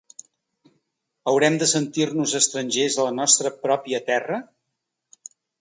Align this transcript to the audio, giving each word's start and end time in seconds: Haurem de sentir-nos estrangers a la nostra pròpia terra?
Haurem 1.31 1.59
de 1.63 1.67
sentir-nos 1.73 2.35
estrangers 2.41 2.97
a 2.97 3.07
la 3.11 3.15
nostra 3.21 3.55
pròpia 3.67 4.03
terra? 4.11 4.41